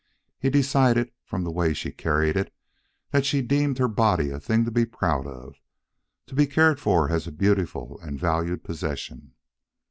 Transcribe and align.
He 0.39 0.49
decided, 0.49 1.11
from 1.23 1.43
the 1.43 1.51
way 1.51 1.75
she 1.75 1.91
carried 1.91 2.35
it, 2.35 2.51
that 3.11 3.23
she 3.23 3.43
deemed 3.43 3.77
her 3.77 3.87
body 3.87 4.31
a 4.31 4.39
thing 4.39 4.65
to 4.65 4.71
be 4.71 4.83
proud 4.83 5.27
of, 5.27 5.61
to 6.25 6.33
be 6.33 6.47
cared 6.47 6.79
for 6.79 7.11
as 7.11 7.27
a 7.27 7.31
beautiful 7.31 7.99
and 7.99 8.19
valued 8.19 8.63
possession. 8.63 9.35